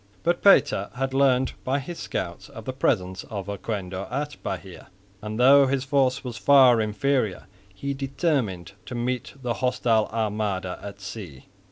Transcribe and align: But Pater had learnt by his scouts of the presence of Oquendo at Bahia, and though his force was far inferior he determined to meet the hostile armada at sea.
But 0.23 0.41
Pater 0.41 0.89
had 0.95 1.13
learnt 1.13 1.53
by 1.63 1.77
his 1.77 1.99
scouts 1.99 2.49
of 2.49 2.65
the 2.65 2.73
presence 2.73 3.23
of 3.25 3.47
Oquendo 3.47 4.07
at 4.09 4.35
Bahia, 4.41 4.87
and 5.21 5.39
though 5.39 5.67
his 5.67 5.83
force 5.83 6.23
was 6.23 6.37
far 6.37 6.81
inferior 6.81 7.45
he 7.71 7.93
determined 7.93 8.71
to 8.87 8.95
meet 8.95 9.35
the 9.39 9.53
hostile 9.53 10.07
armada 10.11 10.79
at 10.81 10.99
sea. 11.01 11.45